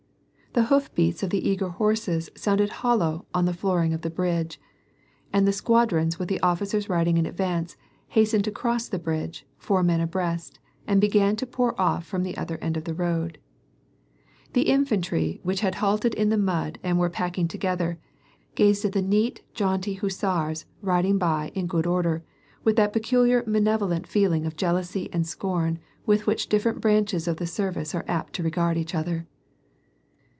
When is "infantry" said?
14.63-15.39